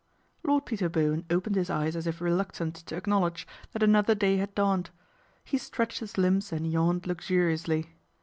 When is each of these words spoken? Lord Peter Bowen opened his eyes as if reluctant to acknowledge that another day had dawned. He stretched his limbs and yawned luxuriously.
Lord 0.41 0.65
Peter 0.65 0.89
Bowen 0.89 1.25
opened 1.29 1.55
his 1.55 1.69
eyes 1.69 1.95
as 1.95 2.07
if 2.07 2.19
reluctant 2.21 2.73
to 2.73 2.95
acknowledge 2.95 3.45
that 3.71 3.83
another 3.83 4.15
day 4.15 4.37
had 4.37 4.55
dawned. 4.55 4.89
He 5.43 5.59
stretched 5.59 5.99
his 5.99 6.17
limbs 6.17 6.51
and 6.51 6.65
yawned 6.65 7.05
luxuriously. 7.05 7.93